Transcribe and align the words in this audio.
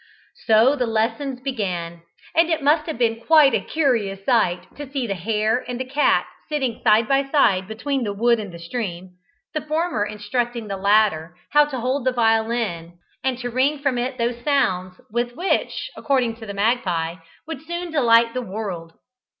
So 0.47 0.75
the 0.75 0.87
lessons 0.87 1.41
began, 1.41 2.01
and 2.33 2.49
it 2.49 2.63
must 2.63 2.87
have 2.87 2.97
been 2.97 3.21
a 3.31 3.59
curious 3.61 4.25
sight 4.25 4.75
to 4.75 4.89
see 4.91 5.05
the 5.05 5.13
hare 5.13 5.59
and 5.67 5.79
the 5.79 5.85
cat 5.85 6.25
sitting 6.49 6.81
side 6.83 7.07
by 7.07 7.29
side 7.29 7.67
between 7.67 8.03
the 8.03 8.11
wood 8.11 8.39
and 8.39 8.51
the 8.51 8.57
stream, 8.57 9.11
the 9.53 9.61
former 9.61 10.03
instructing 10.03 10.67
the 10.69 10.75
latter 10.77 11.35
how 11.51 11.65
to 11.65 11.79
hold 11.79 12.05
the 12.07 12.11
violin 12.11 12.97
and 13.23 13.37
to 13.41 13.51
wring 13.51 13.77
from 13.77 13.99
it 13.99 14.17
those 14.17 14.43
sounds 14.43 14.99
with 15.11 15.35
which, 15.35 15.91
according 15.95 16.35
to 16.37 16.47
the 16.47 16.53
magpie, 16.55 17.13
she 17.13 17.19
would 17.45 17.61
soon 17.61 17.91
delight 17.91 18.33
the 18.33 18.41
world. 18.41 18.93